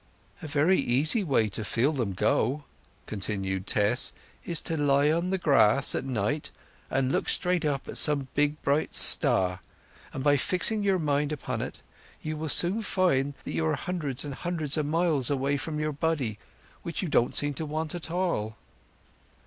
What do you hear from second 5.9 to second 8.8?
at night and look straight up at some big